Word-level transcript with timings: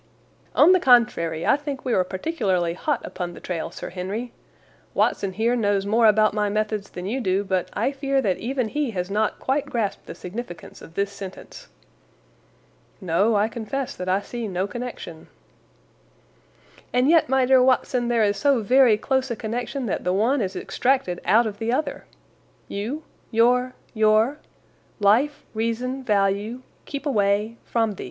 "On 0.55 0.71
the 0.71 0.79
contrary, 0.79 1.45
I 1.45 1.55
think 1.55 1.85
we 1.85 1.93
are 1.93 2.03
particularly 2.03 2.73
hot 2.73 3.05
upon 3.05 3.35
the 3.35 3.39
trail, 3.39 3.69
Sir 3.69 3.91
Henry. 3.91 4.31
Watson 4.95 5.33
here 5.33 5.55
knows 5.55 5.85
more 5.85 6.07
about 6.07 6.33
my 6.33 6.49
methods 6.49 6.89
than 6.89 7.05
you 7.05 7.21
do, 7.21 7.43
but 7.43 7.69
I 7.73 7.91
fear 7.91 8.19
that 8.19 8.39
even 8.39 8.69
he 8.69 8.89
has 8.97 9.11
not 9.11 9.37
quite 9.39 9.67
grasped 9.67 10.07
the 10.07 10.15
significance 10.15 10.81
of 10.81 10.95
this 10.95 11.11
sentence." 11.11 11.67
"No, 12.99 13.35
I 13.35 13.47
confess 13.47 13.95
that 13.95 14.09
I 14.09 14.21
see 14.21 14.47
no 14.47 14.65
connection." 14.65 15.27
"And 16.91 17.07
yet, 17.07 17.29
my 17.29 17.45
dear 17.45 17.61
Watson, 17.61 18.07
there 18.07 18.23
is 18.23 18.37
so 18.37 18.63
very 18.63 18.97
close 18.97 19.29
a 19.29 19.35
connection 19.35 19.85
that 19.85 20.03
the 20.03 20.13
one 20.13 20.41
is 20.41 20.55
extracted 20.55 21.21
out 21.25 21.45
of 21.45 21.59
the 21.59 21.71
other. 21.71 22.05
'You,' 22.67 23.03
'your,' 23.29 23.75
'your,' 23.93 24.39
'life,' 24.99 25.43
'reason,' 25.53 26.01
'value,' 26.03 26.63
'keep 26.85 27.05
away,' 27.05 27.57
'from 27.65 27.91
the. 27.91 27.99